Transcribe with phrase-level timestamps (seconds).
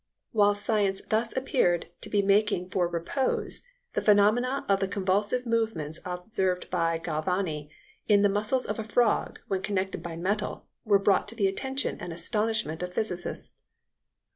[0.31, 3.61] While science thus appeared to be making for repose,
[3.93, 7.69] the phenomena of the convulsive movements observed by Galvani
[8.07, 11.99] in the muscles of a frog when connected by metal were brought to the attention
[12.01, 13.53] and astonishment of physicists....